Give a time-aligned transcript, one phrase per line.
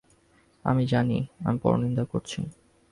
[0.65, 2.39] আমি জানি আমি পরনিন্দা করছি।